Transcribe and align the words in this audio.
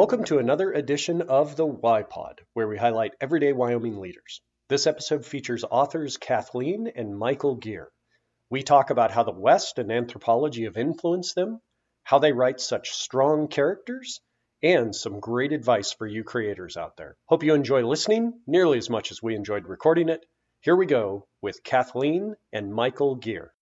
Welcome 0.00 0.24
to 0.24 0.38
another 0.38 0.72
edition 0.72 1.20
of 1.20 1.56
the 1.56 1.66
Y 1.66 2.04
Pod, 2.04 2.40
where 2.54 2.66
we 2.66 2.78
highlight 2.78 3.12
everyday 3.20 3.52
Wyoming 3.52 4.00
leaders. 4.00 4.40
This 4.70 4.86
episode 4.86 5.26
features 5.26 5.62
authors 5.70 6.16
Kathleen 6.16 6.90
and 6.96 7.18
Michael 7.18 7.56
Gear. 7.56 7.90
We 8.48 8.62
talk 8.62 8.88
about 8.88 9.10
how 9.10 9.24
the 9.24 9.30
West 9.30 9.78
and 9.78 9.92
anthropology 9.92 10.64
have 10.64 10.78
influenced 10.78 11.34
them, 11.34 11.60
how 12.02 12.18
they 12.18 12.32
write 12.32 12.62
such 12.62 12.92
strong 12.92 13.48
characters, 13.48 14.22
and 14.62 14.96
some 14.96 15.20
great 15.20 15.52
advice 15.52 15.92
for 15.92 16.06
you 16.06 16.24
creators 16.24 16.78
out 16.78 16.96
there. 16.96 17.18
Hope 17.26 17.42
you 17.42 17.52
enjoy 17.52 17.86
listening 17.86 18.40
nearly 18.46 18.78
as 18.78 18.88
much 18.88 19.10
as 19.10 19.22
we 19.22 19.36
enjoyed 19.36 19.66
recording 19.66 20.08
it. 20.08 20.24
Here 20.62 20.76
we 20.76 20.86
go 20.86 21.26
with 21.42 21.62
Kathleen 21.62 22.36
and 22.54 22.72
Michael 22.72 23.16
Gear. 23.16 23.52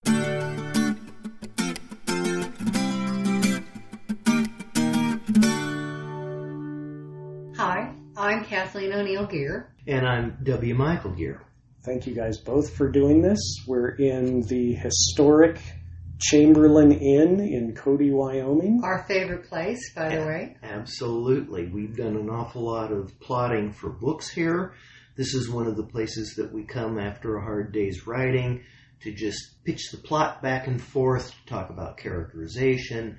Kathleen 8.68 8.92
O'Neal 8.92 9.24
Gear. 9.24 9.72
And 9.86 10.06
I'm 10.06 10.36
W. 10.42 10.74
Michael 10.74 11.12
Gear. 11.12 11.40
Thank 11.86 12.06
you 12.06 12.14
guys 12.14 12.36
both 12.36 12.76
for 12.76 12.90
doing 12.90 13.22
this. 13.22 13.40
We're 13.66 13.96
in 13.96 14.42
the 14.42 14.74
historic 14.74 15.58
Chamberlain 16.20 16.92
Inn 16.92 17.40
in 17.40 17.74
Cody, 17.74 18.10
Wyoming. 18.10 18.82
Our 18.84 19.06
favorite 19.08 19.48
place, 19.48 19.94
by 19.94 20.14
the 20.14 20.26
way. 20.26 20.56
Absolutely. 20.62 21.68
We've 21.68 21.96
done 21.96 22.14
an 22.16 22.28
awful 22.28 22.66
lot 22.66 22.92
of 22.92 23.18
plotting 23.20 23.72
for 23.72 23.88
books 23.88 24.28
here. 24.28 24.74
This 25.16 25.32
is 25.32 25.48
one 25.48 25.66
of 25.66 25.78
the 25.78 25.86
places 25.86 26.34
that 26.36 26.52
we 26.52 26.64
come 26.64 26.98
after 26.98 27.38
a 27.38 27.42
hard 27.42 27.72
day's 27.72 28.06
writing 28.06 28.64
to 29.00 29.14
just 29.14 29.64
pitch 29.64 29.92
the 29.92 29.96
plot 29.96 30.42
back 30.42 30.66
and 30.66 30.82
forth, 30.82 31.30
to 31.30 31.46
talk 31.46 31.70
about 31.70 31.96
characterization, 31.96 33.18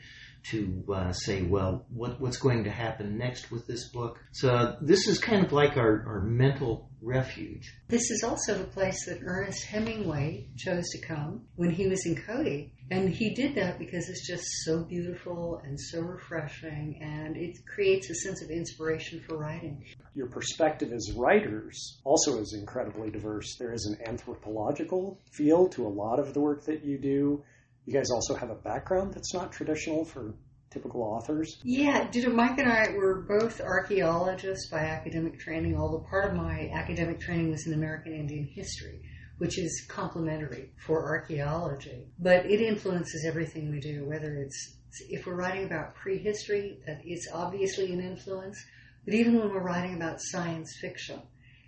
to 0.51 0.83
uh, 0.93 1.11
say, 1.13 1.41
well, 1.41 1.85
what, 1.89 2.19
what's 2.19 2.37
going 2.37 2.63
to 2.63 2.71
happen 2.71 3.17
next 3.17 3.51
with 3.51 3.67
this 3.67 3.89
book. 3.89 4.19
So 4.31 4.77
this 4.81 5.07
is 5.07 5.19
kind 5.19 5.45
of 5.45 5.51
like 5.51 5.77
our, 5.77 6.03
our 6.07 6.21
mental 6.21 6.89
refuge. 7.01 7.73
This 7.87 8.11
is 8.11 8.23
also 8.23 8.57
the 8.57 8.65
place 8.65 9.05
that 9.05 9.19
Ernest 9.23 9.65
Hemingway 9.65 10.47
chose 10.57 10.87
to 10.89 11.01
come 11.01 11.45
when 11.55 11.69
he 11.69 11.87
was 11.87 12.05
in 12.05 12.15
Cody. 12.15 12.73
And 12.91 13.07
he 13.09 13.35
did 13.35 13.53
that 13.55 13.77
because 13.77 14.09
it's 14.09 14.25
just 14.25 14.45
so 14.65 14.83
beautiful 14.83 15.61
and 15.63 15.79
so 15.79 16.01
refreshing, 16.01 16.99
and 17.01 17.37
it 17.37 17.57
creates 17.67 18.09
a 18.09 18.15
sense 18.15 18.41
of 18.41 18.49
inspiration 18.49 19.21
for 19.27 19.37
writing. 19.37 19.85
Your 20.15 20.25
perspective 20.25 20.91
as 20.91 21.13
writers 21.15 21.99
also 22.03 22.39
is 22.39 22.55
incredibly 22.59 23.11
diverse. 23.11 23.57
There 23.59 23.73
is 23.73 23.85
an 23.85 24.07
anthropological 24.07 25.21
feel 25.31 25.69
to 25.69 25.85
a 25.85 25.87
lot 25.87 26.19
of 26.19 26.33
the 26.33 26.39
work 26.39 26.65
that 26.65 26.83
you 26.83 26.97
do. 26.97 27.43
You 27.85 27.93
guys 27.93 28.11
also 28.11 28.35
have 28.35 28.49
a 28.49 28.55
background 28.55 29.13
that's 29.13 29.33
not 29.33 29.51
traditional 29.51 30.05
for 30.05 30.35
typical 30.69 31.01
authors. 31.01 31.57
Yeah, 31.63 32.07
Mike 32.31 32.59
and 32.59 32.71
I 32.71 32.89
were 32.95 33.21
both 33.21 33.59
archaeologists 33.61 34.69
by 34.69 34.79
academic 34.79 35.39
training, 35.39 35.77
although 35.77 36.05
part 36.09 36.29
of 36.29 36.35
my 36.35 36.69
academic 36.73 37.19
training 37.19 37.51
was 37.51 37.65
in 37.65 37.73
American 37.73 38.13
Indian 38.13 38.45
history, 38.45 39.01
which 39.39 39.57
is 39.57 39.85
complementary 39.87 40.71
for 40.85 41.05
archaeology. 41.05 42.07
But 42.19 42.45
it 42.45 42.61
influences 42.61 43.25
everything 43.25 43.71
we 43.71 43.79
do, 43.79 44.05
whether 44.05 44.35
it's 44.35 44.75
if 45.09 45.25
we're 45.25 45.35
writing 45.35 45.65
about 45.65 45.95
prehistory, 45.95 46.79
that 46.85 47.01
it's 47.03 47.27
obviously 47.33 47.93
an 47.93 48.01
influence, 48.01 48.63
but 49.05 49.13
even 49.13 49.37
when 49.37 49.49
we're 49.49 49.63
writing 49.63 49.95
about 49.95 50.19
science 50.19 50.75
fiction, 50.79 51.21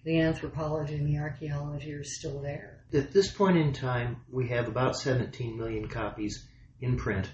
the 0.03 0.19
anthropology 0.19 0.95
and 0.95 1.07
the 1.07 1.19
archaeology 1.19 1.93
are 1.93 2.03
still 2.03 2.41
there. 2.41 2.83
At 2.93 3.11
this 3.11 3.31
point 3.31 3.57
in 3.57 3.73
time, 3.73 4.21
we 4.31 4.47
have 4.49 4.67
about 4.67 4.97
17 4.97 5.57
million 5.57 5.87
copies 5.87 6.45
in 6.81 6.97
print 6.97 7.29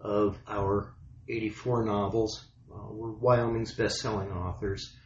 of 0.00 0.38
our 0.46 0.94
84 1.28 1.84
novels. 1.84 2.46
Uh, 2.72 2.86
we're 2.90 3.12
Wyoming's 3.12 3.72
best-selling 3.72 4.30
authors. 4.30 4.96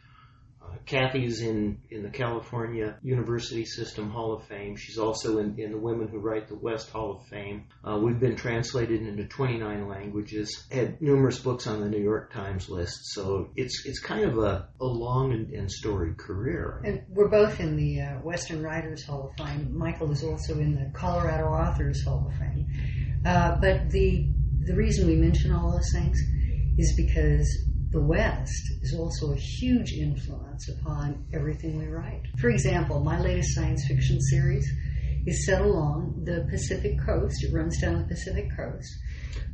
Kathy's 0.85 1.41
in, 1.41 1.79
in 1.89 2.03
the 2.03 2.09
California 2.09 2.97
University 3.01 3.65
System 3.65 4.09
Hall 4.09 4.33
of 4.33 4.43
Fame. 4.45 4.75
She's 4.75 4.97
also 4.97 5.39
in, 5.39 5.59
in 5.59 5.71
the 5.71 5.77
Women 5.77 6.07
Who 6.07 6.19
Write 6.19 6.47
the 6.47 6.55
West 6.55 6.89
Hall 6.89 7.19
of 7.19 7.27
Fame. 7.27 7.65
Uh, 7.83 7.97
we've 7.97 8.19
been 8.19 8.35
translated 8.35 9.01
into 9.01 9.25
29 9.25 9.87
languages, 9.87 10.65
had 10.71 11.01
numerous 11.01 11.39
books 11.39 11.67
on 11.67 11.81
the 11.81 11.89
New 11.89 12.01
York 12.01 12.33
Times 12.33 12.69
list. 12.69 13.13
So 13.13 13.49
it's 13.55 13.85
it's 13.85 13.99
kind 13.99 14.25
of 14.25 14.37
a, 14.37 14.69
a 14.79 14.85
long 14.85 15.31
and, 15.33 15.49
and 15.51 15.71
storied 15.71 16.17
career. 16.17 16.81
And 16.83 17.03
we're 17.09 17.29
both 17.29 17.59
in 17.59 17.75
the 17.75 18.01
uh, 18.01 18.19
Western 18.19 18.63
Writers 18.63 19.05
Hall 19.05 19.29
of 19.29 19.45
Fame. 19.45 19.77
Michael 19.77 20.11
is 20.11 20.23
also 20.23 20.59
in 20.59 20.75
the 20.75 20.91
Colorado 20.97 21.45
Authors 21.47 22.03
Hall 22.03 22.27
of 22.29 22.37
Fame. 22.37 22.67
Uh, 23.25 23.57
but 23.59 23.89
the 23.89 24.29
the 24.65 24.75
reason 24.75 25.07
we 25.07 25.15
mention 25.15 25.51
all 25.51 25.71
those 25.71 25.91
things 25.91 26.19
is 26.77 26.95
because 26.95 27.47
the 27.95 28.01
West 28.01 28.73
is 28.81 28.93
also 28.93 29.31
a 29.31 29.37
huge 29.37 29.93
influence 29.93 30.67
upon 30.67 31.25
everything 31.33 31.79
we 31.79 31.87
write. 31.87 32.23
For 32.41 32.49
example, 32.49 32.99
my 32.99 33.21
latest 33.21 33.55
science 33.55 33.87
fiction 33.87 34.19
series 34.19 34.69
is 35.25 35.45
set 35.45 35.61
along 35.61 36.23
the 36.25 36.45
Pacific 36.49 36.99
coast. 37.05 37.41
It 37.45 37.53
runs 37.53 37.79
down 37.79 37.99
the 37.99 38.07
Pacific 38.13 38.49
coast. 38.53 38.93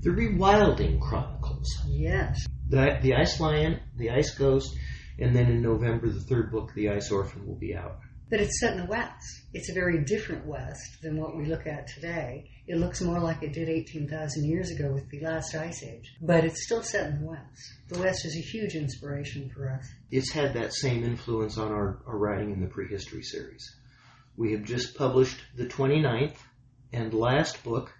The 0.01 0.09
Rewilding 0.09 1.00
Chronicles. 1.00 1.68
Yes. 1.88 2.44
The, 2.68 2.97
the 3.03 3.13
Ice 3.13 3.40
Lion, 3.40 3.80
the 3.96 4.09
Ice 4.09 4.34
Ghost, 4.34 4.75
and 5.19 5.35
then 5.35 5.46
in 5.46 5.62
November, 5.62 6.09
the 6.09 6.22
third 6.22 6.51
book, 6.51 6.72
The 6.74 6.90
Ice 6.90 7.12
Orphan, 7.12 7.46
will 7.46 7.59
be 7.59 7.75
out. 7.75 8.00
But 8.31 8.40
it's 8.40 8.59
set 8.59 8.74
in 8.74 8.80
the 8.80 8.90
West. 8.90 9.41
It's 9.53 9.69
a 9.69 9.74
very 9.74 10.03
different 10.03 10.47
West 10.47 10.97
than 11.03 11.16
what 11.16 11.38
we 11.38 11.46
look 11.46 11.68
at 11.68 11.85
today. 11.85 12.50
It 12.72 12.78
looks 12.78 13.02
more 13.02 13.20
like 13.20 13.44
it 13.44 13.52
did 13.52 13.68
18,000 13.68 14.46
years 14.46 14.72
ago 14.72 14.94
with 14.94 15.09
the 15.09 15.20
last 15.20 15.54
ice 15.56 15.84
age. 15.84 16.16
But 16.22 16.46
it's 16.46 16.64
still 16.64 16.82
set 16.82 17.09
in 17.09 17.20
the 17.20 17.28
West. 17.28 17.74
The 17.90 18.00
West 18.00 18.26
is 18.26 18.38
a 18.38 18.40
huge 18.40 18.76
inspiration 18.76 19.52
for 19.54 19.70
us. 19.70 19.86
It's 20.09 20.32
had 20.32 20.54
that 20.54 20.74
same 20.74 21.04
influence 21.04 21.58
on 21.58 21.74
our, 21.74 22.02
our 22.08 22.18
writing 22.18 22.54
in 22.54 22.62
the 22.62 22.68
prehistory 22.68 23.24
series. 23.24 23.70
We 24.38 24.54
have 24.54 24.64
just 24.64 24.96
published 24.96 25.38
the 25.54 25.66
29th 25.66 26.38
and 26.94 27.14
last 27.14 27.62
book 27.62 27.92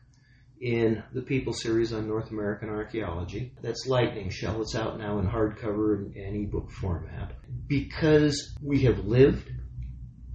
in 0.62 1.04
the 1.12 1.22
People 1.22 1.52
series 1.52 1.92
on 1.92 2.08
North 2.08 2.32
American 2.32 2.70
archaeology. 2.70 3.52
That's 3.62 3.88
Lightning 3.88 4.30
Shell. 4.30 4.62
It's 4.62 4.76
out 4.76 4.98
now 4.98 5.20
in 5.20 5.28
hardcover 5.28 5.98
and, 5.98 6.16
and 6.16 6.48
ebook 6.48 6.72
format. 6.72 7.34
Because 7.68 8.56
we 8.64 8.84
have 8.84 9.00
lived 9.00 9.52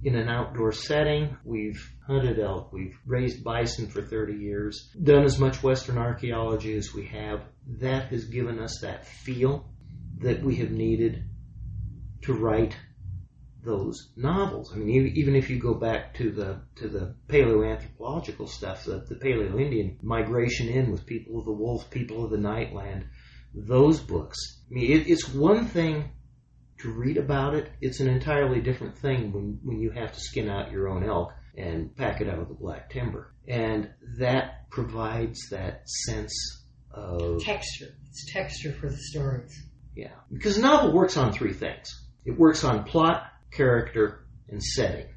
in 0.03 0.13
an 0.13 0.29
outdoor 0.29 0.73
setting. 0.73 1.35
We've 1.43 1.91
hunted 2.07 2.39
elk. 2.39 2.71
We've 2.71 2.97
raised 3.05 3.43
bison 3.43 3.87
for 3.87 4.01
30 4.01 4.33
years. 4.33 4.89
Done 5.01 5.25
as 5.25 5.37
much 5.37 5.61
Western 5.61 5.97
archaeology 5.97 6.75
as 6.75 6.93
we 6.93 7.05
have. 7.07 7.41
That 7.79 8.07
has 8.07 8.25
given 8.25 8.59
us 8.59 8.79
that 8.81 9.05
feel 9.05 9.69
that 10.19 10.41
we 10.41 10.55
have 10.55 10.71
needed 10.71 11.25
to 12.23 12.33
write 12.33 12.75
those 13.63 14.13
novels. 14.15 14.71
I 14.73 14.77
mean, 14.77 15.11
even 15.15 15.35
if 15.35 15.49
you 15.49 15.59
go 15.59 15.73
back 15.73 16.13
to 16.15 16.31
the 16.31 16.61
to 16.77 16.87
the 16.87 17.15
paleoanthropological 17.27 18.47
stuff, 18.47 18.85
the, 18.85 19.05
the 19.09 19.15
Paleo-Indian 19.15 19.99
migration 20.01 20.69
in 20.69 20.91
with 20.91 21.05
people 21.05 21.37
of 21.37 21.45
the 21.45 21.51
wolf, 21.51 21.89
people 21.89 22.23
of 22.23 22.31
the 22.31 22.37
nightland, 22.37 23.03
those 23.53 23.99
books. 23.99 24.37
I 24.71 24.73
mean, 24.73 24.91
it, 24.91 25.07
it's 25.07 25.27
one 25.27 25.65
thing 25.65 26.11
to 26.79 26.91
read 26.91 27.17
about 27.17 27.55
it, 27.55 27.69
it's 27.81 27.99
an 27.99 28.07
entirely 28.07 28.61
different 28.61 28.97
thing 28.97 29.33
when, 29.33 29.59
when 29.63 29.79
you 29.79 29.89
have 29.91 30.13
to 30.13 30.19
skin 30.19 30.47
out 30.47 30.71
your 30.71 30.87
own 30.87 31.03
elk 31.03 31.33
and 31.57 31.95
pack 31.95 32.21
it 32.21 32.29
out 32.29 32.39
with 32.39 32.49
the 32.49 32.53
black 32.53 32.89
timber. 32.89 33.33
And 33.47 33.89
that 34.19 34.69
provides 34.69 35.49
that 35.49 35.89
sense 36.05 36.33
of 36.91 37.43
texture. 37.43 37.95
It's 38.09 38.31
texture 38.31 38.71
for 38.71 38.89
the 38.89 38.97
stories. 38.97 39.65
Yeah. 39.95 40.13
Because 40.31 40.57
a 40.57 40.61
novel 40.61 40.93
works 40.93 41.17
on 41.17 41.33
three 41.33 41.53
things 41.53 41.89
it 42.25 42.37
works 42.37 42.63
on 42.65 42.83
plot, 42.83 43.23
character, 43.51 44.25
and 44.49 44.61
setting. 44.61 45.07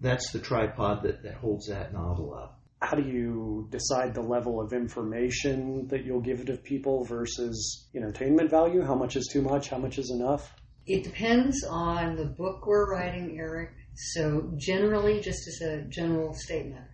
That's 0.00 0.32
the 0.32 0.38
tripod 0.38 1.02
that, 1.02 1.22
that 1.22 1.34
holds 1.34 1.68
that 1.68 1.92
novel 1.92 2.34
up. 2.34 2.58
How 2.80 2.96
do 2.96 3.02
you 3.02 3.68
decide 3.70 4.14
the 4.14 4.22
level 4.22 4.60
of 4.60 4.72
information 4.72 5.88
that 5.88 6.04
you'll 6.04 6.20
give 6.20 6.44
to 6.46 6.56
people 6.56 7.04
versus 7.04 7.88
entertainment 7.94 8.50
value? 8.50 8.82
How 8.82 8.94
much 8.94 9.16
is 9.16 9.28
too 9.32 9.42
much? 9.42 9.68
How 9.68 9.78
much 9.78 9.98
is 9.98 10.10
enough? 10.10 10.54
It 10.86 11.02
depends 11.02 11.64
on 11.64 12.16
the 12.16 12.26
book 12.26 12.66
we're 12.66 12.90
writing, 12.90 13.38
Eric. 13.38 13.70
So, 13.94 14.52
generally, 14.56 15.20
just 15.20 15.48
as 15.48 15.60
a 15.62 15.82
general 15.84 16.34
statement, 16.34 16.84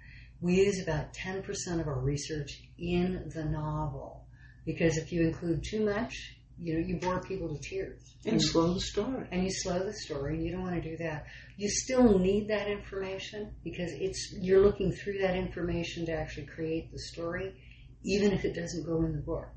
we 0.40 0.56
use 0.56 0.80
about 0.80 1.12
10% 1.12 1.80
of 1.80 1.88
our 1.88 1.98
research 1.98 2.62
in 2.78 3.30
the 3.34 3.44
novel. 3.44 4.26
Because 4.64 4.96
if 4.96 5.10
you 5.10 5.26
include 5.26 5.64
too 5.64 5.84
much, 5.84 6.36
you 6.56 6.74
know, 6.74 6.86
you 6.86 7.00
bore 7.00 7.20
people 7.20 7.56
to 7.56 7.60
tears. 7.60 8.14
And, 8.24 8.34
and 8.34 8.42
slow 8.42 8.74
the 8.74 8.80
story. 8.80 9.26
And 9.32 9.42
you 9.42 9.50
slow 9.50 9.80
the 9.80 9.94
story, 9.94 10.36
and 10.36 10.44
you 10.44 10.52
don't 10.52 10.62
want 10.62 10.80
to 10.80 10.88
do 10.88 10.96
that. 10.98 11.26
You 11.56 11.68
still 11.68 12.16
need 12.18 12.48
that 12.48 12.68
information 12.68 13.54
because 13.64 13.90
it's 13.92 14.34
you're 14.40 14.62
looking 14.62 14.92
through 14.92 15.18
that 15.18 15.34
information 15.34 16.06
to 16.06 16.12
actually 16.12 16.46
create 16.46 16.92
the 16.92 16.98
story, 16.98 17.54
even 18.04 18.30
if 18.30 18.44
it 18.44 18.54
doesn't 18.54 18.86
go 18.86 19.02
in 19.02 19.12
the 19.12 19.22
book. 19.22 19.48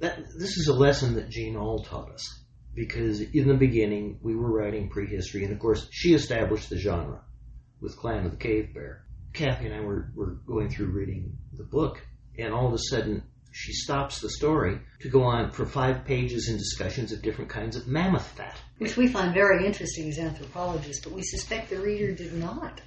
That, 0.00 0.18
this 0.38 0.56
is 0.56 0.68
a 0.68 0.74
lesson 0.74 1.14
that 1.16 1.28
Jean 1.28 1.56
Auel 1.56 1.86
taught 1.86 2.10
us 2.10 2.41
because 2.74 3.20
in 3.20 3.48
the 3.48 3.54
beginning 3.54 4.18
we 4.22 4.34
were 4.34 4.50
writing 4.50 4.88
prehistory, 4.88 5.44
and 5.44 5.52
of 5.52 5.58
course 5.58 5.86
she 5.90 6.14
established 6.14 6.70
the 6.70 6.78
genre 6.78 7.20
with 7.80 7.96
Clan 7.96 8.24
of 8.24 8.30
the 8.30 8.36
Cave 8.36 8.72
Bear. 8.74 9.04
Kathy 9.32 9.66
and 9.66 9.74
I 9.74 9.80
were, 9.80 10.10
were 10.14 10.36
going 10.46 10.70
through 10.70 10.90
reading 10.90 11.36
the 11.52 11.64
book, 11.64 12.00
and 12.38 12.52
all 12.52 12.68
of 12.68 12.74
a 12.74 12.78
sudden 12.78 13.22
she 13.50 13.72
stops 13.72 14.20
the 14.20 14.30
story 14.30 14.78
to 15.00 15.08
go 15.08 15.22
on 15.22 15.50
for 15.50 15.66
five 15.66 16.04
pages 16.06 16.48
in 16.48 16.56
discussions 16.56 17.12
of 17.12 17.22
different 17.22 17.50
kinds 17.50 17.76
of 17.76 17.86
mammoth 17.86 18.26
fat. 18.26 18.56
Which 18.78 18.96
we 18.96 19.08
find 19.08 19.34
very 19.34 19.66
interesting 19.66 20.08
as 20.08 20.18
anthropologists, 20.18 21.04
but 21.04 21.12
we 21.12 21.22
suspect 21.22 21.70
the 21.70 21.78
reader 21.78 22.12
did 22.12 22.32
not. 22.34 22.80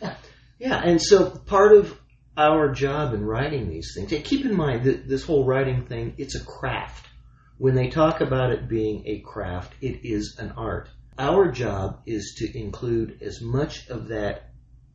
Yeah, 0.58 0.82
and 0.84 1.02
so 1.02 1.30
part 1.30 1.74
of 1.74 2.00
our 2.38 2.72
job 2.72 3.14
in 3.14 3.24
writing 3.24 3.70
these 3.70 3.94
things, 3.96 4.12
and 4.12 4.24
keep 4.24 4.46
in 4.46 4.56
mind 4.56 4.86
that 4.86 5.08
this 5.08 5.24
whole 5.24 5.46
writing 5.46 5.86
thing, 5.86 6.16
it's 6.18 6.36
a 6.36 6.44
craft. 6.44 7.08
When 7.58 7.76
they 7.76 7.90
talk 7.90 8.20
about 8.20 8.52
it 8.52 8.68
being 8.68 9.04
a 9.06 9.20
craft, 9.20 9.76
it 9.80 10.06
is 10.06 10.36
an 10.40 10.52
art. 10.58 10.90
Our 11.18 11.50
job 11.52 12.02
is 12.06 12.36
to 12.40 12.58
include 12.58 13.22
as 13.22 13.42
much 13.42 13.88
of 13.88 14.10
that 14.10 14.50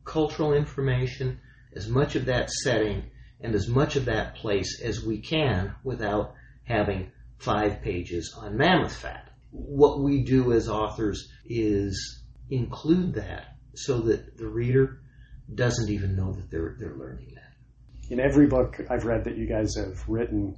cultural 0.05 0.53
information, 0.53 1.39
as 1.75 1.87
much 1.87 2.15
of 2.15 2.25
that 2.25 2.51
setting, 2.51 3.05
and 3.39 3.55
as 3.55 3.67
much 3.67 3.95
of 3.95 4.05
that 4.05 4.35
place 4.35 4.79
as 4.79 5.03
we 5.03 5.19
can 5.19 5.73
without 5.83 6.35
having 6.63 7.11
five 7.39 7.81
pages 7.81 8.35
on 8.37 8.57
mammoth 8.57 8.95
fat. 8.95 9.31
What 9.49 10.01
we 10.01 10.23
do 10.23 10.53
as 10.53 10.69
authors 10.69 11.31
is 11.45 12.23
include 12.51 13.15
that 13.15 13.55
so 13.73 14.01
that 14.01 14.37
the 14.37 14.47
reader 14.47 15.01
doesn't 15.53 15.89
even 15.89 16.15
know 16.15 16.33
that 16.33 16.51
they're 16.51 16.75
they're 16.79 16.95
learning 16.95 17.33
that. 17.35 17.53
In 18.11 18.19
every 18.19 18.45
book 18.45 18.79
I've 18.89 19.05
read 19.05 19.23
that 19.23 19.37
you 19.37 19.47
guys 19.47 19.75
have 19.75 20.07
written, 20.07 20.57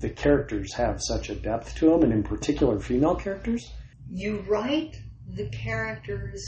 the 0.00 0.10
characters 0.10 0.74
have 0.74 1.00
such 1.02 1.28
a 1.28 1.34
depth 1.34 1.76
to 1.76 1.90
them, 1.90 2.02
and 2.02 2.12
in 2.12 2.22
particular, 2.22 2.80
female 2.80 3.14
characters. 3.14 3.70
You 4.10 4.40
write 4.48 4.96
the 5.28 5.48
characters 5.50 6.42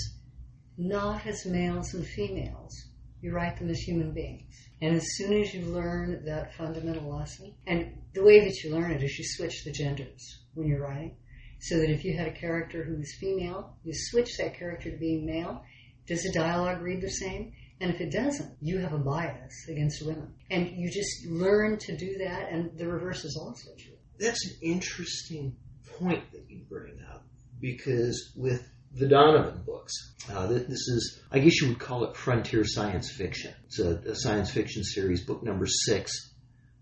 not 0.79 1.27
as 1.27 1.45
males 1.47 1.95
and 1.95 2.07
females. 2.07 2.89
You 3.21 3.33
write 3.33 3.59
them 3.59 3.69
as 3.69 3.79
human 3.79 4.13
beings. 4.13 4.57
And 4.81 4.97
as 4.97 5.07
soon 5.17 5.33
as 5.35 5.55
you 5.55 5.67
learn 5.67 6.25
that 6.25 6.55
fundamental 6.55 7.17
lesson, 7.17 7.55
and 7.67 8.03
the 8.15 8.25
way 8.25 8.41
that 8.41 8.65
you 8.65 8.75
learn 8.75 8.91
it 8.91 9.03
is 9.03 9.19
you 9.19 9.25
switch 9.25 9.65
the 9.65 9.71
genders 9.71 10.43
when 10.55 10.67
you're 10.67 10.83
writing. 10.83 11.17
So 11.61 11.77
that 11.77 11.91
if 11.91 12.05
you 12.05 12.17
had 12.17 12.27
a 12.27 12.33
character 12.33 12.83
who 12.83 12.97
was 12.97 13.15
female, 13.21 13.77
you 13.85 13.93
switch 13.95 14.37
that 14.39 14.59
character 14.59 14.91
to 14.91 14.97
being 14.97 15.25
male. 15.25 15.63
Does 16.09 16.25
the 16.25 16.33
dialogue 16.33 16.83
read 16.83 17.01
the 17.01 17.11
same? 17.11 17.53
And 17.83 17.93
if 17.93 18.01
it 18.01 18.13
doesn't, 18.13 18.55
you 18.61 18.79
have 18.79 18.93
a 18.93 18.99
bias 18.99 19.67
against 19.69 20.07
women. 20.07 20.33
And 20.51 20.71
you 20.77 20.89
just 20.89 21.27
learn 21.27 21.79
to 21.81 21.97
do 21.97 22.17
that, 22.19 22.49
and 22.49 22.79
the 22.79 22.87
reverse 22.87 23.25
is 23.25 23.37
also 23.37 23.71
true. 23.77 23.97
That's 24.21 24.47
an 24.47 24.57
interesting 24.63 25.57
point 25.99 26.23
that 26.31 26.49
you 26.49 26.63
bring 26.71 27.03
up 27.13 27.27
because 27.61 28.33
with 28.37 28.63
the 28.95 29.09
Donovan 29.09 29.65
books, 29.67 29.93
uh, 30.33 30.47
this 30.47 30.69
is, 30.69 31.23
I 31.33 31.41
guess 31.41 31.61
you 31.61 31.71
would 31.71 31.81
call 31.81 32.05
it 32.05 32.17
frontier 32.17 32.65
science 32.65 33.11
fiction. 33.11 33.53
It's 33.65 33.81
a, 33.81 33.97
a 34.07 34.15
science 34.15 34.53
fiction 34.53 34.85
series. 34.85 35.27
Book 35.27 35.43
number 35.43 35.67
six 35.67 36.32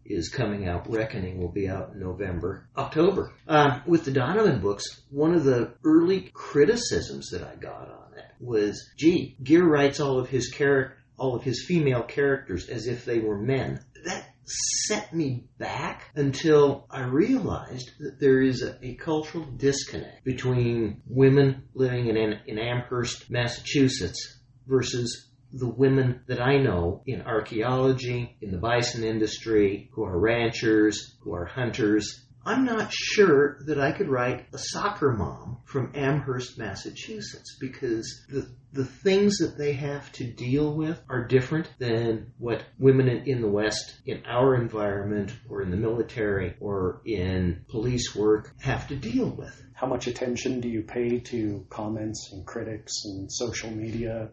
is 0.04 0.28
coming 0.28 0.68
out. 0.68 0.90
Reckoning 0.90 1.38
will 1.38 1.52
be 1.52 1.68
out 1.68 1.92
in 1.92 2.00
November, 2.00 2.68
October. 2.76 3.32
Uh, 3.46 3.80
with 3.86 4.04
the 4.04 4.12
Donovan 4.12 4.60
books, 4.60 5.02
one 5.10 5.34
of 5.34 5.44
the 5.44 5.74
early 5.84 6.30
criticisms 6.32 7.30
that 7.30 7.42
I 7.42 7.56
got 7.56 7.90
on 7.90 8.18
it 8.18 8.24
was, 8.38 8.90
gee, 8.96 9.36
Gear 9.42 9.66
writes 9.66 10.00
all 10.00 10.18
of 10.18 10.28
his 10.28 10.48
character, 10.48 10.96
all 11.16 11.36
of 11.36 11.42
his 11.42 11.64
female 11.66 12.02
characters 12.02 12.68
as 12.68 12.86
if 12.86 13.04
they 13.04 13.18
were 13.20 13.38
men. 13.38 13.80
That 14.04 14.30
set 14.44 15.14
me 15.14 15.44
back 15.58 16.10
until 16.14 16.86
I 16.90 17.02
realized 17.02 17.92
that 18.00 18.18
there 18.18 18.40
is 18.40 18.62
a, 18.62 18.76
a 18.82 18.94
cultural 18.94 19.44
disconnect 19.44 20.24
between 20.24 21.02
women 21.06 21.68
living 21.74 22.08
in, 22.08 22.16
in 22.16 22.58
Amherst, 22.58 23.30
Massachusetts 23.30 24.38
versus 24.66 25.29
the 25.52 25.68
women 25.68 26.20
that 26.26 26.40
I 26.40 26.58
know 26.58 27.02
in 27.06 27.22
archaeology, 27.22 28.36
in 28.40 28.50
the 28.50 28.58
bison 28.58 29.04
industry, 29.04 29.90
who 29.92 30.04
are 30.04 30.18
ranchers, 30.18 31.16
who 31.20 31.34
are 31.34 31.46
hunters. 31.46 32.26
I'm 32.44 32.64
not 32.64 32.90
sure 32.92 33.58
that 33.66 33.78
I 33.78 33.92
could 33.92 34.08
write 34.08 34.46
a 34.54 34.58
soccer 34.58 35.12
mom 35.12 35.58
from 35.66 35.92
Amherst, 35.94 36.58
Massachusetts, 36.58 37.56
because 37.60 38.24
the 38.28 38.48
the 38.72 38.84
things 38.84 39.38
that 39.38 39.58
they 39.58 39.72
have 39.72 40.12
to 40.12 40.24
deal 40.24 40.76
with 40.76 41.02
are 41.08 41.26
different 41.26 41.68
than 41.78 42.32
what 42.38 42.62
women 42.78 43.08
in, 43.08 43.40
the 43.40 43.48
West, 43.48 43.98
in 44.06 44.22
our 44.26 44.54
environment, 44.54 45.32
or 45.48 45.62
in 45.62 45.70
the 45.70 45.76
military, 45.76 46.54
or 46.60 47.02
in 47.04 47.64
police 47.68 48.14
work, 48.14 48.54
have 48.60 48.86
to 48.88 48.96
deal 48.96 49.28
with. 49.28 49.60
How 49.74 49.88
much 49.88 50.06
attention 50.06 50.60
do 50.60 50.68
you 50.68 50.82
pay 50.82 51.18
to 51.18 51.66
comments 51.68 52.30
and 52.32 52.46
critics 52.46 52.92
and 53.06 53.32
social 53.32 53.70
media? 53.70 54.30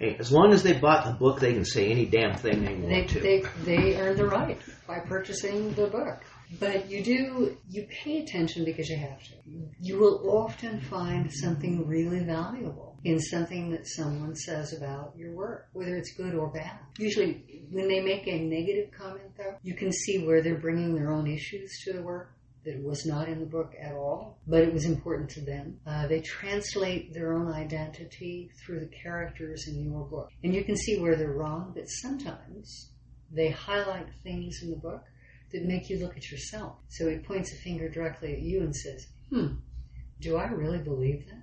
Hey, 0.00 0.16
as 0.18 0.32
long 0.32 0.54
as 0.54 0.62
they 0.62 0.72
bought 0.72 1.04
the 1.04 1.12
book, 1.12 1.40
they 1.40 1.52
can 1.52 1.66
say 1.66 1.90
any 1.90 2.06
damn 2.06 2.34
thing 2.34 2.64
they 2.64 2.74
want 2.74 2.88
they, 2.88 3.04
to. 3.04 3.20
They, 3.20 3.42
they 3.64 3.96
earn 4.00 4.16
the 4.16 4.26
right 4.26 4.58
by 4.86 5.00
purchasing 5.00 5.74
the 5.74 5.88
book. 5.88 6.22
But 6.58 6.90
you 6.90 7.04
do, 7.04 7.58
you 7.68 7.86
pay 7.86 8.22
attention 8.22 8.64
because 8.64 8.88
you 8.88 8.96
have 8.96 9.22
to. 9.22 9.34
You 9.78 9.98
will 9.98 10.22
often 10.26 10.80
find 10.80 11.30
something 11.30 11.86
really 11.86 12.24
valuable 12.24 12.96
in 13.04 13.20
something 13.20 13.70
that 13.72 13.86
someone 13.86 14.34
says 14.34 14.72
about 14.72 15.12
your 15.18 15.32
work, 15.32 15.68
whether 15.74 15.94
it's 15.96 16.14
good 16.14 16.34
or 16.34 16.48
bad. 16.48 16.78
Usually, 16.98 17.62
when 17.70 17.86
they 17.86 18.00
make 18.00 18.26
a 18.26 18.38
negative 18.38 18.92
comment, 18.92 19.36
though, 19.36 19.58
you 19.62 19.74
can 19.74 19.92
see 19.92 20.24
where 20.24 20.40
they're 20.40 20.58
bringing 20.58 20.94
their 20.94 21.12
own 21.12 21.26
issues 21.26 21.78
to 21.84 21.92
the 21.92 22.02
work 22.02 22.32
that 22.64 22.82
was 22.82 23.06
not 23.06 23.28
in 23.28 23.40
the 23.40 23.46
book 23.46 23.74
at 23.80 23.92
all, 23.92 24.38
but 24.46 24.62
it 24.62 24.72
was 24.72 24.84
important 24.84 25.30
to 25.30 25.40
them. 25.40 25.80
Uh, 25.86 26.06
they 26.06 26.20
translate 26.20 27.14
their 27.14 27.32
own 27.32 27.50
identity 27.52 28.50
through 28.60 28.80
the 28.80 28.90
characters 29.02 29.66
in 29.66 29.82
your 29.82 30.04
book. 30.04 30.30
And 30.44 30.54
you 30.54 30.64
can 30.64 30.76
see 30.76 30.98
where 30.98 31.16
they're 31.16 31.32
wrong, 31.32 31.72
but 31.74 31.88
sometimes 31.88 32.90
they 33.30 33.50
highlight 33.50 34.08
things 34.22 34.60
in 34.62 34.70
the 34.70 34.76
book 34.76 35.04
that 35.52 35.64
make 35.64 35.88
you 35.88 35.98
look 35.98 36.16
at 36.16 36.30
yourself. 36.30 36.76
So 36.88 37.08
it 37.08 37.24
points 37.24 37.52
a 37.52 37.56
finger 37.56 37.88
directly 37.88 38.34
at 38.34 38.42
you 38.42 38.60
and 38.60 38.74
says, 38.74 39.06
hmm, 39.30 39.54
do 40.20 40.36
I 40.36 40.48
really 40.48 40.78
believe 40.78 41.26
that? 41.26 41.42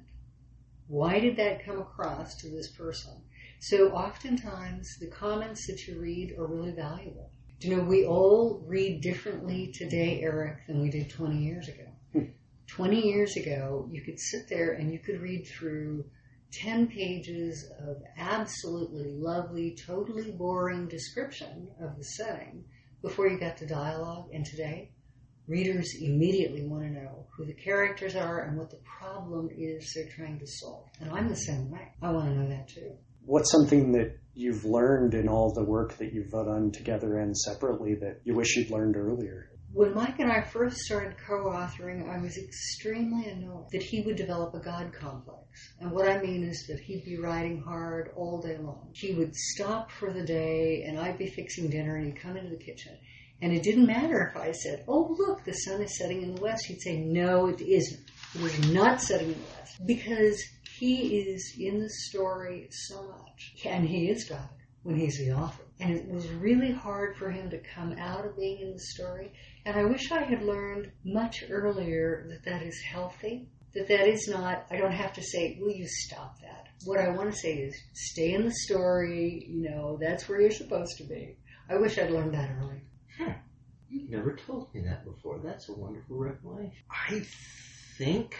Why 0.87 1.19
did 1.19 1.35
that 1.37 1.65
come 1.65 1.79
across 1.79 2.35
to 2.37 2.49
this 2.49 2.71
person? 2.71 3.23
So 3.59 3.89
oftentimes 3.89 4.97
the 4.99 5.07
comments 5.07 5.65
that 5.67 5.87
you 5.87 5.99
read 5.99 6.35
are 6.37 6.45
really 6.45 6.71
valuable. 6.71 7.31
Do 7.59 7.69
you 7.69 7.75
know, 7.75 7.83
we 7.83 8.05
all 8.05 8.63
read 8.67 9.01
differently 9.01 9.71
today, 9.73 10.21
Eric, 10.21 10.67
than 10.67 10.79
we 10.79 10.89
did 10.89 11.09
20 11.09 11.37
years 11.37 11.67
ago. 11.67 11.85
Hmm. 12.13 12.25
20 12.67 13.07
years 13.07 13.35
ago, 13.35 13.87
you 13.89 14.01
could 14.03 14.19
sit 14.19 14.47
there 14.47 14.73
and 14.73 14.91
you 14.93 14.99
could 14.99 15.21
read 15.21 15.47
through 15.47 16.05
10 16.51 16.87
pages 16.87 17.69
of 17.79 17.97
absolutely 18.15 19.11
lovely, 19.11 19.75
totally 19.75 20.31
boring 20.31 20.87
description 20.87 21.67
of 21.81 21.97
the 21.97 22.03
setting 22.03 22.63
before 23.01 23.27
you 23.27 23.39
got 23.39 23.57
to 23.57 23.65
dialogue. 23.65 24.29
And 24.33 24.45
today, 24.45 24.91
readers 25.47 25.95
immediately 25.99 26.63
want 26.63 26.83
to 26.83 26.89
know 26.89 27.25
who 27.35 27.45
the 27.45 27.53
characters 27.53 28.15
are 28.15 28.41
and 28.43 28.57
what 28.57 28.69
the 28.69 28.79
problem 28.99 29.49
is 29.57 29.91
they're 29.93 30.09
trying 30.09 30.37
to 30.39 30.47
solve. 30.47 30.85
And 31.01 31.09
I'm 31.09 31.27
the 31.27 31.35
same 31.35 31.71
way. 31.71 31.91
I 32.03 32.11
want 32.11 32.27
to 32.27 32.35
know 32.35 32.49
that 32.49 32.67
too. 32.67 32.91
What's 33.25 33.51
something 33.51 33.91
that 33.93 34.15
you've 34.37 34.65
learned 34.65 35.13
in 35.13 35.27
all 35.27 35.53
the 35.53 35.63
work 35.63 35.97
that 35.97 36.13
you've 36.13 36.31
done 36.31 36.71
together 36.71 37.17
and 37.19 37.35
separately 37.35 37.95
that 37.95 38.21
you 38.23 38.35
wish 38.35 38.55
you'd 38.55 38.69
learned 38.69 38.95
earlier? 38.95 39.49
When 39.73 39.93
Mike 39.93 40.19
and 40.19 40.31
I 40.31 40.41
first 40.41 40.77
started 40.77 41.17
co-authoring, 41.27 42.09
I 42.09 42.19
was 42.19 42.37
extremely 42.37 43.27
annoyed 43.27 43.65
that 43.71 43.83
he 43.83 44.01
would 44.01 44.15
develop 44.15 44.53
a 44.53 44.59
God 44.59 44.93
complex. 44.93 45.43
And 45.79 45.91
what 45.91 46.07
I 46.07 46.21
mean 46.21 46.43
is 46.43 46.65
that 46.67 46.79
he'd 46.79 47.03
be 47.03 47.17
writing 47.17 47.61
hard 47.61 48.11
all 48.15 48.41
day 48.41 48.57
long. 48.57 48.91
He 48.93 49.13
would 49.13 49.35
stop 49.35 49.91
for 49.91 50.13
the 50.13 50.23
day 50.23 50.83
and 50.87 50.97
I'd 50.97 51.17
be 51.17 51.27
fixing 51.27 51.69
dinner 51.69 51.97
and 51.97 52.05
he'd 52.05 52.21
come 52.21 52.37
into 52.37 52.49
the 52.49 52.63
kitchen 52.63 52.97
and 53.41 53.53
it 53.53 53.63
didn't 53.63 53.85
matter 53.85 54.27
if 54.27 54.35
I 54.35 54.51
said, 54.51 54.83
oh, 54.87 55.15
look, 55.17 55.43
the 55.45 55.53
sun 55.53 55.81
is 55.81 55.97
setting 55.97 56.23
in 56.23 56.33
the 56.33 56.41
west. 56.41 56.65
He'd 56.65 56.81
say, 56.81 56.97
no, 56.97 57.47
it 57.47 57.61
isn't. 57.61 58.09
It 58.35 58.41
is 58.41 58.71
not 58.71 58.99
setting 58.99 59.27
in 59.27 59.33
the 59.33 59.59
west. 59.59 59.85
Because 59.85 60.43
he 60.79 61.17
is 61.19 61.55
in 61.59 61.79
the 61.79 61.89
story 61.89 62.67
so 62.71 63.07
much. 63.07 63.53
And 63.65 63.87
he 63.87 64.09
is 64.09 64.25
God 64.25 64.49
when 64.83 64.95
he's 64.95 65.17
the 65.17 65.31
author. 65.31 65.63
And 65.79 65.93
it 65.93 66.07
was 66.07 66.27
really 66.29 66.71
hard 66.71 67.17
for 67.17 67.29
him 67.29 67.49
to 67.49 67.59
come 67.75 67.93
out 67.93 68.25
of 68.25 68.37
being 68.37 68.59
in 68.59 68.73
the 68.73 68.79
story. 68.79 69.31
And 69.65 69.75
I 69.77 69.83
wish 69.85 70.11
I 70.11 70.23
had 70.23 70.43
learned 70.43 70.91
much 71.03 71.43
earlier 71.49 72.27
that 72.29 72.49
that 72.49 72.63
is 72.63 72.79
healthy. 72.81 73.49
That 73.73 73.87
that 73.89 74.07
is 74.07 74.27
not, 74.27 74.65
I 74.71 74.77
don't 74.77 74.93
have 74.93 75.13
to 75.13 75.21
say, 75.23 75.57
will 75.59 75.71
you 75.71 75.87
stop 75.87 76.39
that? 76.41 76.67
What 76.85 76.99
I 76.99 77.09
want 77.09 77.31
to 77.31 77.37
say 77.37 77.53
is 77.53 77.75
stay 77.93 78.33
in 78.33 78.45
the 78.45 78.51
story, 78.51 79.45
you 79.49 79.69
know, 79.69 79.97
that's 79.99 80.29
where 80.29 80.39
you're 80.39 80.51
supposed 80.51 80.97
to 80.97 81.03
be. 81.03 81.37
I 81.69 81.77
wish 81.77 81.97
I'd 81.97 82.11
learned 82.11 82.33
that 82.33 82.49
earlier. 82.59 82.81
Huh. 83.17 83.33
You've 83.89 84.09
never 84.09 84.35
told 84.35 84.73
me 84.73 84.81
that 84.81 85.05
before. 85.05 85.39
That's 85.43 85.69
a 85.69 85.73
wonderful 85.73 86.17
revelation. 86.17 86.71
I 86.89 87.25
think 87.97 88.37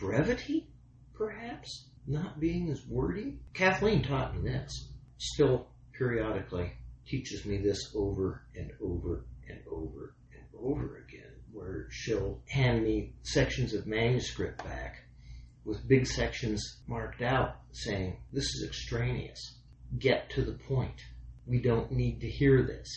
brevity, 0.00 0.66
perhaps, 1.14 1.88
not 2.06 2.40
being 2.40 2.70
as 2.70 2.82
wordy. 2.88 3.38
Kathleen 3.54 4.02
taught 4.02 4.34
me 4.34 4.50
this. 4.50 4.88
Still, 5.18 5.68
periodically, 5.92 6.72
teaches 7.06 7.44
me 7.44 7.58
this 7.58 7.92
over 7.94 8.42
and 8.56 8.72
over 8.80 9.26
and 9.48 9.60
over 9.70 10.14
and 10.32 10.42
over 10.58 11.04
again, 11.06 11.34
where 11.52 11.86
she'll 11.90 12.40
hand 12.48 12.82
me 12.82 13.12
sections 13.22 13.74
of 13.74 13.86
manuscript 13.86 14.64
back 14.64 15.04
with 15.64 15.86
big 15.86 16.06
sections 16.06 16.80
marked 16.86 17.22
out 17.22 17.56
saying, 17.72 18.16
This 18.32 18.44
is 18.44 18.64
extraneous. 18.66 19.58
Get 19.98 20.30
to 20.30 20.42
the 20.42 20.58
point. 20.68 21.00
We 21.46 21.60
don't 21.60 21.92
need 21.92 22.20
to 22.20 22.28
hear 22.28 22.62
this. 22.62 22.88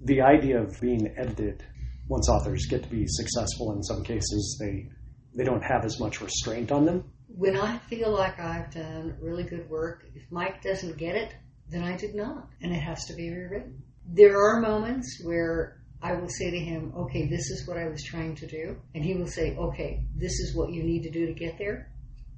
the 0.00 0.20
idea 0.20 0.60
of 0.60 0.80
being 0.80 1.12
edited, 1.16 1.64
once 2.08 2.28
authors 2.28 2.66
get 2.66 2.82
to 2.82 2.88
be 2.88 3.04
successful 3.06 3.72
in 3.74 3.82
some 3.82 4.02
cases, 4.04 4.56
they 4.60 4.88
they 5.36 5.44
don't 5.44 5.62
have 5.62 5.84
as 5.84 6.00
much 6.00 6.20
restraint 6.20 6.72
on 6.72 6.86
them. 6.86 7.04
When 7.28 7.56
I 7.56 7.78
feel 7.78 8.10
like 8.10 8.40
I've 8.40 8.72
done 8.72 9.16
really 9.20 9.44
good 9.44 9.68
work, 9.68 10.04
if 10.14 10.22
Mike 10.30 10.62
doesn't 10.62 10.96
get 10.96 11.14
it, 11.14 11.34
then 11.68 11.82
I 11.82 11.96
did 11.96 12.14
not, 12.14 12.48
and 12.62 12.72
it 12.72 12.80
has 12.80 13.04
to 13.06 13.14
be 13.14 13.30
rewritten. 13.30 13.82
There 14.08 14.38
are 14.38 14.60
moments 14.60 15.20
where 15.22 15.82
I 16.00 16.14
will 16.14 16.28
say 16.28 16.50
to 16.50 16.58
him, 16.58 16.92
okay, 16.96 17.26
this 17.26 17.50
is 17.50 17.66
what 17.66 17.76
I 17.76 17.88
was 17.88 18.02
trying 18.02 18.36
to 18.36 18.46
do. 18.46 18.76
And 18.94 19.04
he 19.04 19.14
will 19.14 19.26
say, 19.26 19.56
okay, 19.56 20.04
this 20.14 20.32
is 20.32 20.54
what 20.54 20.72
you 20.72 20.82
need 20.82 21.02
to 21.02 21.10
do 21.10 21.26
to 21.26 21.32
get 21.32 21.58
there. 21.58 21.92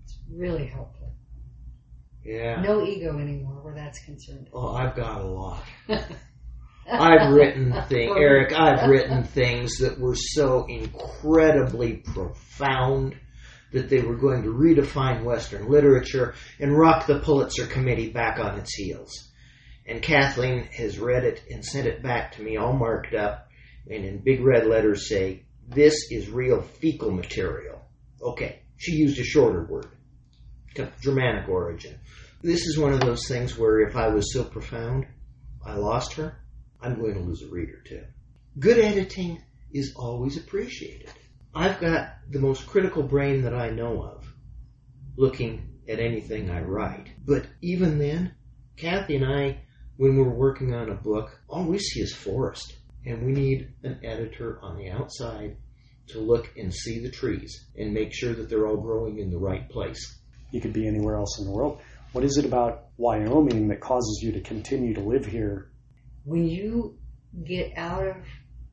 It's 0.05 0.19
really 0.33 0.67
helpful. 0.67 1.13
Yeah. 2.25 2.61
No 2.63 2.85
ego 2.85 3.19
anymore 3.19 3.61
where 3.63 3.75
that's 3.75 3.99
concerned. 4.05 4.49
Oh, 4.53 4.75
I've 4.75 4.97
got 4.97 5.21
a 5.21 5.25
lot. 5.25 5.63
I've 6.91 7.33
written 7.33 7.73
things, 7.89 8.13
Eric, 8.17 8.53
I've 8.53 8.89
written 8.89 9.25
things 9.25 9.79
that 9.79 9.99
were 9.99 10.15
so 10.15 10.67
incredibly 10.67 11.97
profound 11.99 13.17
that 13.73 13.91
they 13.91 14.01
were 14.01 14.17
going 14.17 14.43
to 14.45 14.49
redefine 14.49 15.25
Western 15.25 15.69
literature 15.69 16.35
and 16.59 16.77
rock 16.77 17.07
the 17.07 17.21
Pulitzer 17.21 17.67
Committee 17.67 18.11
back 18.11 18.39
on 18.39 18.59
its 18.59 18.75
heels. 18.75 19.31
And 19.87 20.03
Kathleen 20.03 20.65
has 20.77 20.99
read 20.99 21.25
it 21.25 21.43
and 21.51 21.65
sent 21.65 21.87
it 21.87 22.03
back 22.03 22.33
to 22.33 22.43
me 22.43 22.57
all 22.57 22.73
marked 22.73 23.15
up 23.15 23.49
and 23.91 24.05
in 24.05 24.19
big 24.19 24.41
red 24.43 24.67
letters 24.67 25.09
say, 25.09 25.45
This 25.67 26.11
is 26.11 26.29
real 26.31 26.63
fecal 26.63 27.11
material. 27.11 27.83
Okay, 28.23 28.63
she 28.77 28.93
used 28.93 29.19
a 29.19 29.25
shorter 29.25 29.65
word, 29.65 29.89
Germanic 31.01 31.49
origin. 31.49 31.99
This 32.43 32.67
is 32.67 32.79
one 32.79 32.93
of 32.93 33.01
those 33.01 33.27
things 33.27 33.59
where 33.59 33.81
if 33.81 33.97
I 33.97 34.09
was 34.09 34.33
so 34.33 34.45
profound, 34.45 35.07
I 35.65 35.75
lost 35.75 36.15
her, 36.15 36.39
I'm 36.81 37.01
going 37.01 37.15
to 37.15 37.21
lose 37.21 37.43
a 37.43 37.49
reader 37.49 37.83
too. 37.85 38.05
Good 38.59 38.79
editing 38.79 39.43
is 39.73 39.95
always 39.97 40.37
appreciated. 40.37 41.11
I've 41.55 41.81
got 41.81 42.15
the 42.31 42.41
most 42.41 42.67
critical 42.67 43.03
brain 43.03 43.43
that 43.43 43.55
I 43.55 43.71
know 43.71 44.03
of 44.03 44.33
looking 45.17 45.81
at 45.89 45.99
anything 45.99 46.51
I 46.51 46.61
write. 46.61 47.09
But 47.25 47.47
even 47.63 47.99
then, 47.99 48.35
Kathy 48.77 49.17
and 49.17 49.25
I, 49.25 49.63
when 49.97 50.17
we're 50.17 50.29
working 50.29 50.75
on 50.75 50.91
a 50.91 50.95
book, 50.95 51.41
all 51.49 51.65
we 51.65 51.79
see 51.79 52.01
is 52.01 52.15
forest. 52.15 52.77
And 53.05 53.25
we 53.25 53.33
need 53.33 53.73
an 53.83 54.01
editor 54.05 54.61
on 54.63 54.77
the 54.77 54.91
outside 54.91 55.57
to 56.09 56.21
look 56.21 56.51
and 56.57 56.73
see 56.73 57.01
the 57.01 57.11
trees 57.11 57.67
and 57.77 57.93
make 57.93 58.13
sure 58.13 58.35
that 58.35 58.49
they're 58.49 58.67
all 58.67 58.77
growing 58.77 59.19
in 59.19 59.31
the 59.31 59.39
right 59.39 59.69
place. 59.69 60.19
You 60.53 60.61
could 60.61 60.73
be 60.73 60.87
anywhere 60.87 61.17
else 61.17 61.39
in 61.39 61.47
the 61.47 61.51
world. 61.51 61.81
What 62.13 62.25
is 62.25 62.39
it 62.39 62.45
about 62.45 62.87
Wyoming 62.97 63.69
that 63.69 63.81
causes 63.81 64.21
you 64.23 64.33
to 64.33 64.41
continue 64.41 64.95
to 64.95 65.01
live 65.01 65.27
here? 65.27 65.71
When 66.29 66.47
you 66.47 66.99
get 67.47 67.73
out 67.79 68.07
of 68.07 68.17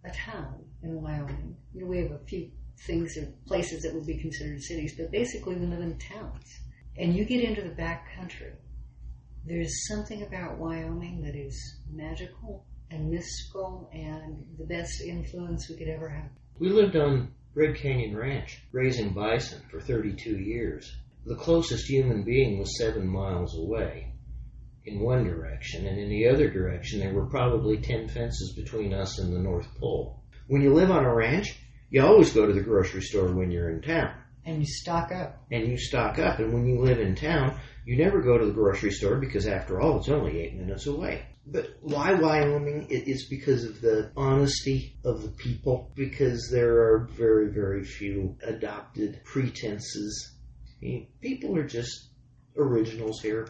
a 0.03 0.11
town 0.11 0.65
in 0.83 1.01
Wyoming, 1.01 1.55
you 1.73 1.81
know, 1.81 1.87
we 1.87 1.99
have 1.99 2.11
a 2.11 2.19
few 2.25 2.51
things 2.85 3.15
and 3.15 3.33
places 3.45 3.83
that 3.83 3.93
would 3.93 4.05
be 4.05 4.17
considered 4.17 4.61
cities, 4.61 4.95
but 4.97 5.09
basically 5.09 5.55
we 5.55 5.65
live 5.65 5.79
in 5.79 5.97
towns. 5.97 6.59
And 6.97 7.15
you 7.15 7.23
get 7.23 7.45
into 7.45 7.61
the 7.61 7.73
back 7.73 8.13
country. 8.13 8.51
There's 9.45 9.87
something 9.87 10.23
about 10.23 10.57
Wyoming 10.57 11.21
that 11.21 11.33
is 11.33 11.57
magical 11.89 12.65
and 12.91 13.09
mystical 13.09 13.89
and 13.93 14.45
the 14.57 14.65
best 14.65 14.99
influence 14.99 15.69
we 15.69 15.77
could 15.77 15.87
ever 15.87 16.09
have. 16.09 16.31
We 16.59 16.67
lived 16.67 16.97
on 16.97 17.33
Red 17.53 17.77
Canyon 17.77 18.17
Ranch, 18.17 18.63
raising 18.73 19.13
bison 19.13 19.61
for 19.71 19.79
32 19.79 20.39
years. 20.39 20.93
The 21.25 21.35
closest 21.35 21.87
human 21.87 22.25
being 22.25 22.59
was 22.59 22.77
seven 22.77 23.07
miles 23.07 23.57
away 23.57 24.11
in 24.85 24.99
one 24.99 25.23
direction, 25.23 25.87
and 25.87 25.99
in 25.99 26.09
the 26.09 26.27
other 26.27 26.49
direction, 26.49 26.99
there 26.99 27.13
were 27.13 27.25
probably 27.25 27.77
10 27.77 28.07
fences 28.07 28.53
between 28.55 28.93
us 28.93 29.19
and 29.19 29.33
the 29.33 29.39
North 29.39 29.67
Pole. 29.79 30.21
When 30.47 30.61
you 30.61 30.73
live 30.73 30.91
on 30.91 31.05
a 31.05 31.13
ranch, 31.13 31.57
you 31.89 32.03
always 32.03 32.31
go 32.33 32.45
to 32.45 32.53
the 32.53 32.61
grocery 32.61 33.01
store 33.01 33.31
when 33.33 33.51
you're 33.51 33.69
in 33.69 33.81
town. 33.81 34.13
And 34.45 34.59
you 34.59 34.65
stock 34.67 35.11
up. 35.11 35.43
And 35.51 35.67
you 35.67 35.77
stock 35.77 36.19
up. 36.19 36.37
And 36.39 36.53
when 36.53 36.67
you 36.67 36.79
live 36.79 36.99
in 36.99 37.15
town, 37.15 37.59
you 37.83 37.97
never 37.97 38.21
go 38.21 38.37
to 38.37 38.45
the 38.45 38.53
grocery 38.53 38.91
store 38.91 39.15
because, 39.15 39.47
after 39.47 39.81
all, 39.81 39.97
it's 39.97 40.09
only 40.09 40.39
eight 40.39 40.55
minutes 40.55 40.85
away. 40.85 41.25
But 41.47 41.77
why 41.81 42.13
Wyoming? 42.13 42.87
It 42.89 43.07
is 43.07 43.27
because 43.27 43.63
of 43.63 43.81
the 43.81 44.11
honesty 44.15 44.97
of 45.03 45.23
the 45.23 45.29
people, 45.29 45.91
because 45.95 46.49
there 46.51 46.77
are 46.79 47.07
very, 47.11 47.51
very 47.51 47.83
few 47.83 48.35
adopted 48.43 49.21
pretenses. 49.23 50.33
I 50.81 50.85
mean, 50.85 51.07
people 51.21 51.57
are 51.57 51.67
just 51.67 52.09
originals 52.57 53.21
here. 53.21 53.47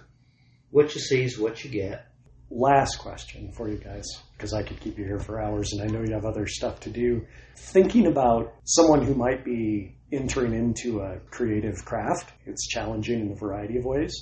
What 0.76 0.94
you 0.94 1.00
see 1.00 1.24
is 1.24 1.40
what 1.40 1.64
you 1.64 1.70
get. 1.70 2.06
Last 2.52 2.98
question 2.98 3.54
for 3.54 3.70
you 3.70 3.78
guys, 3.78 4.06
because 4.34 4.54
I 4.54 4.62
could 4.62 4.82
keep 4.82 4.98
you 4.98 5.06
here 5.06 5.20
for 5.20 5.42
hours 5.42 5.72
and 5.72 5.82
I 5.82 5.86
know 5.86 6.04
you 6.04 6.14
have 6.14 6.26
other 6.26 6.48
stuff 6.48 6.82
to 6.82 6.90
do. 6.90 7.26
Thinking 7.56 8.08
about 8.08 8.54
someone 8.66 9.02
who 9.02 9.16
might 9.16 9.46
be 9.46 9.96
entering 10.12 10.54
into 10.54 11.00
a 11.00 11.20
creative 11.32 11.86
craft, 11.86 12.34
it's 12.46 12.68
challenging 12.68 13.22
in 13.22 13.32
a 13.32 13.36
variety 13.36 13.78
of 13.78 13.86
ways 13.86 14.14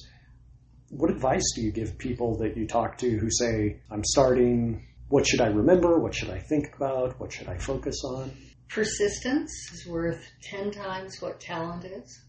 what 0.90 1.10
advice 1.10 1.44
do 1.56 1.62
you 1.64 1.72
give 1.72 1.98
people 1.98 2.38
that 2.38 2.56
you 2.56 2.68
talk 2.68 3.00
to 3.00 3.10
who 3.18 3.28
say, 3.32 3.82
I'm 3.90 4.04
starting, 4.04 4.86
what 5.10 5.26
should 5.26 5.42
I 5.42 5.48
remember? 5.48 6.00
What 6.00 6.14
should 6.14 6.30
I 6.30 6.38
think 6.38 6.76
about? 6.76 7.20
What 7.20 7.34
should 7.34 7.48
I 7.48 7.58
focus 7.58 8.00
on? 8.06 8.32
Persistence 8.70 9.52
is 9.74 9.88
worth 9.88 10.24
10 10.44 10.70
times 10.70 11.20
what 11.20 11.40
talent 11.40 11.86
is. 11.86 12.22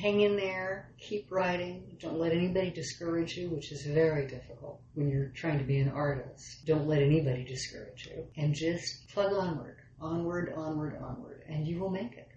Hang 0.00 0.22
in 0.22 0.36
there, 0.36 0.92
keep 0.98 1.30
writing, 1.30 1.96
don't 2.00 2.18
let 2.18 2.32
anybody 2.32 2.70
discourage 2.70 3.36
you, 3.36 3.50
which 3.50 3.70
is 3.70 3.84
very 3.84 4.26
difficult 4.26 4.80
when 4.94 5.08
you're 5.08 5.28
trying 5.34 5.58
to 5.58 5.64
be 5.64 5.78
an 5.78 5.90
artist. 5.90 6.64
Don't 6.64 6.86
let 6.86 7.02
anybody 7.02 7.44
discourage 7.44 8.06
you. 8.06 8.26
And 8.36 8.54
just 8.54 9.08
plug 9.12 9.32
onward, 9.32 9.76
onward, 10.00 10.54
onward, 10.56 10.96
onward, 11.02 11.42
and 11.48 11.66
you 11.66 11.78
will 11.78 11.90
make 11.90 12.14
it. 12.14 12.28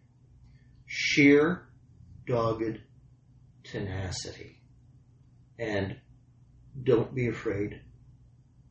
Sheer, 0.85 1.69
dogged 2.27 2.79
tenacity 3.63 4.59
and 5.57 5.95
don't 6.83 7.13
be 7.13 7.27
afraid 7.27 7.79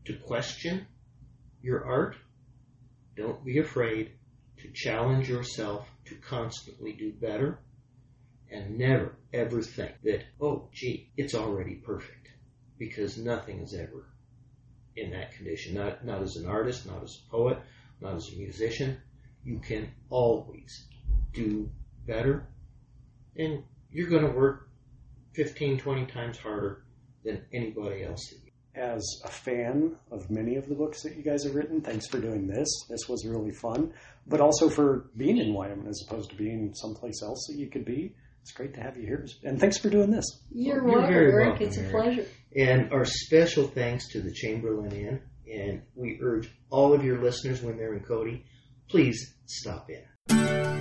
to 0.05 0.17
question 0.17 0.87
your 1.63 1.85
art. 1.85 2.17
Don't 3.17 3.45
be 3.45 3.59
afraid 3.59 4.13
to 4.59 4.71
challenge 4.75 5.29
yourself 5.29 5.87
to 6.07 6.15
constantly 6.17 6.93
do 6.93 7.13
better. 7.13 7.61
And 8.53 8.79
never 8.79 9.17
ever 9.33 9.63
think 9.63 9.93
that, 10.05 10.25
oh, 10.41 10.69
gee, 10.73 11.11
it's 11.17 11.35
already 11.35 11.77
perfect. 11.77 12.29
Because 12.79 13.17
nothing 13.17 13.61
is 13.61 13.75
ever 13.75 14.07
in 14.95 15.11
that 15.13 15.33
condition. 15.33 15.75
Not, 15.75 16.05
not 16.05 16.23
as 16.23 16.37
an 16.37 16.47
artist, 16.47 16.87
not 16.87 17.03
as 17.03 17.19
a 17.27 17.31
poet, 17.31 17.59
not 18.01 18.17
as 18.17 18.31
a 18.33 18.37
musician. 18.37 18.99
You 19.43 19.59
can 19.59 19.91
always 20.11 20.87
do 21.33 21.71
better. 22.07 22.47
And 23.37 23.63
you're 23.91 24.11
going 24.11 24.27
to 24.27 24.37
work 24.37 24.69
15, 25.35 25.79
20 25.79 26.07
times 26.07 26.39
harder 26.39 26.85
than 27.25 27.43
anybody 27.55 28.05
else. 28.05 28.35
As 28.75 29.03
a 29.25 29.31
fan 29.31 29.97
of 30.11 30.31
many 30.31 30.57
of 30.57 30.69
the 30.69 30.75
books 30.75 31.03
that 31.03 31.17
you 31.17 31.23
guys 31.23 31.45
have 31.45 31.55
written, 31.55 31.81
thanks 31.81 32.07
for 32.07 32.19
doing 32.19 32.47
this. 32.47 32.69
This 32.89 33.09
was 33.09 33.27
really 33.27 33.53
fun, 33.53 33.93
but 34.27 34.41
also 34.41 34.69
for 34.69 35.11
being 35.17 35.39
in 35.39 35.53
Wyoming 35.55 35.87
as 35.87 36.05
opposed 36.07 36.31
to 36.31 36.37
being 36.37 36.75
someplace 36.75 37.23
else 37.23 37.47
that 37.49 37.59
you 37.59 37.69
could 37.69 37.85
be. 37.85 38.15
It's 38.43 38.53
great 38.53 38.75
to 38.75 38.81
have 38.81 38.97
you 38.97 39.07
here, 39.07 39.27
and 39.45 39.59
thanks 39.61 39.79
for 39.79 39.89
doing 39.89 40.11
this. 40.11 40.25
You're, 40.51 40.77
You're 40.77 40.85
welcome, 40.85 41.13
very 41.13 41.33
Eric. 41.33 41.49
Welcome, 41.61 41.67
it's 41.69 41.77
a 41.79 41.81
Eric. 41.83 41.93
pleasure. 41.93 42.27
And 42.57 42.93
our 42.93 43.05
special 43.05 43.69
thanks 43.69 44.09
to 44.11 44.21
the 44.21 44.33
Chamberlain 44.33 44.93
Inn, 44.93 45.21
and 45.53 45.83
we 45.95 46.19
urge 46.21 46.51
all 46.69 46.93
of 46.93 47.05
your 47.05 47.23
listeners 47.23 47.63
when 47.63 47.77
they're 47.77 47.95
in 47.95 48.03
Cody, 48.03 48.45
please 48.89 49.37
stop 49.47 49.89
in. 49.91 50.72